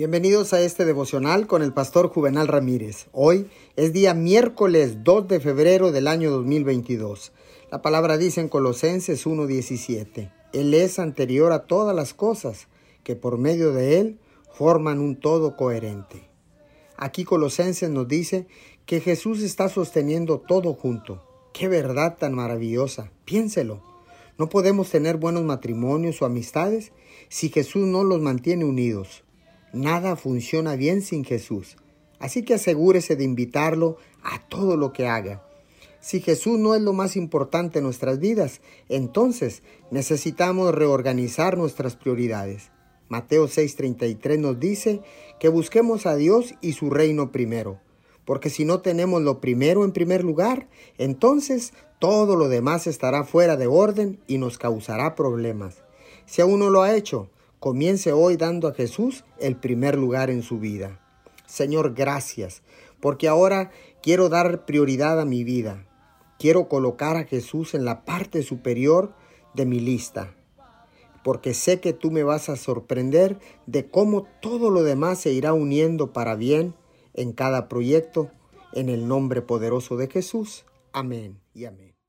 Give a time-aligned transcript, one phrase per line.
[0.00, 3.08] Bienvenidos a este devocional con el pastor Juvenal Ramírez.
[3.12, 7.32] Hoy es día miércoles 2 de febrero del año 2022.
[7.70, 12.68] La palabra dice en Colosenses 1:17, Él es anterior a todas las cosas,
[13.04, 14.18] que por medio de Él
[14.54, 16.30] forman un todo coherente.
[16.96, 18.46] Aquí Colosenses nos dice
[18.86, 21.22] que Jesús está sosteniendo todo junto.
[21.52, 23.10] Qué verdad tan maravillosa.
[23.26, 23.82] Piénselo.
[24.38, 26.90] No podemos tener buenos matrimonios o amistades
[27.28, 29.24] si Jesús no los mantiene unidos.
[29.72, 31.76] Nada funciona bien sin Jesús.
[32.18, 35.42] Así que asegúrese de invitarlo a todo lo que haga.
[36.00, 42.70] Si Jesús no es lo más importante en nuestras vidas, entonces necesitamos reorganizar nuestras prioridades.
[43.08, 45.02] Mateo 6:33 nos dice
[45.38, 47.80] que busquemos a Dios y su reino primero,
[48.24, 53.56] porque si no tenemos lo primero en primer lugar, entonces todo lo demás estará fuera
[53.56, 55.82] de orden y nos causará problemas.
[56.24, 57.28] Si aún no lo ha hecho,
[57.60, 60.98] Comience hoy dando a Jesús el primer lugar en su vida.
[61.44, 62.62] Señor, gracias,
[63.00, 63.70] porque ahora
[64.02, 65.86] quiero dar prioridad a mi vida.
[66.38, 69.12] Quiero colocar a Jesús en la parte superior
[69.52, 70.34] de mi lista,
[71.22, 75.52] porque sé que tú me vas a sorprender de cómo todo lo demás se irá
[75.52, 76.74] uniendo para bien
[77.12, 78.30] en cada proyecto,
[78.72, 80.64] en el nombre poderoso de Jesús.
[80.92, 81.99] Amén y amén.